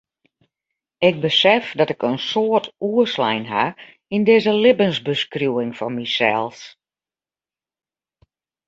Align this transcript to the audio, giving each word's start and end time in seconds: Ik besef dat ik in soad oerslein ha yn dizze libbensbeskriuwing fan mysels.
Ik 0.97 1.21
besef 1.25 1.65
dat 1.79 1.89
ik 1.93 2.01
in 2.09 2.19
soad 2.29 2.65
oerslein 2.89 3.45
ha 3.53 3.65
yn 4.15 4.25
dizze 4.29 4.53
libbensbeskriuwing 4.63 5.71
fan 5.79 5.93
mysels. 5.97 6.59